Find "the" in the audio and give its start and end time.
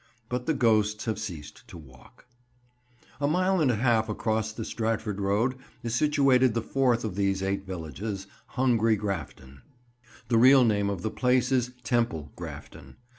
0.47-0.55, 4.51-4.65, 6.55-6.63, 10.27-10.39, 11.03-11.11